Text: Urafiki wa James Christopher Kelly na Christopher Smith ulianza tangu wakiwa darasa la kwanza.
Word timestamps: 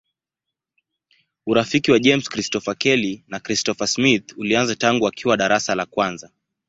Urafiki 1.47 1.91
wa 1.91 1.99
James 1.99 2.29
Christopher 2.29 2.75
Kelly 2.77 3.23
na 3.27 3.39
Christopher 3.39 3.87
Smith 3.87 4.33
ulianza 4.37 4.75
tangu 4.75 5.03
wakiwa 5.05 5.37
darasa 5.37 5.75
la 5.75 5.85
kwanza. 5.85 6.31